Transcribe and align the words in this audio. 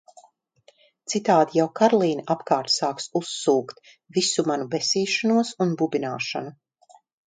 Citādi 1.13 1.59
jau 1.59 1.65
Karlīne 1.81 2.25
apkārt 2.37 2.75
sāks 2.77 3.09
"uzsūkt" 3.23 3.95
visu 4.21 4.49
manu 4.51 4.69
besīšanos 4.77 5.57
un 5.69 5.81
bubināšanu. 5.85 6.61